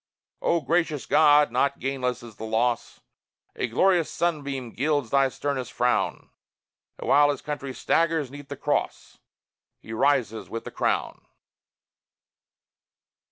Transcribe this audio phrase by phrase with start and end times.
[0.41, 1.51] O gracious God!
[1.51, 3.01] not gainless is the loss:
[3.55, 6.31] A glorious sunbeam gilds thy sternest frown;
[6.97, 9.19] And while his country staggers 'neath the Cross,
[9.79, 11.27] He rises with the Crown!